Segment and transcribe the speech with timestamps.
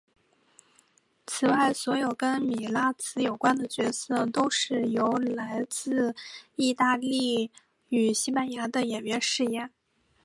[1.27, 6.15] 此外所有跟米拉兹有关的角色都是由来自
[6.55, 7.51] 义大利
[7.89, 9.69] 与西班牙的演员饰演。